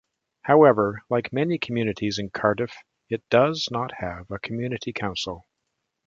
[0.45, 2.75] However, like many communities in Cardiff,
[3.07, 5.45] it does not have a community council.